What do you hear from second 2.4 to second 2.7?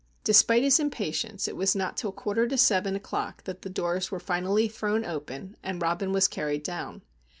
to